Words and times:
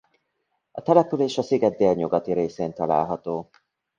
A 0.71 0.81
település 0.81 1.37
a 1.37 1.41
sziget 1.41 1.75
délnyugati 1.77 2.33
részén 2.33 2.73
található. 2.73 3.49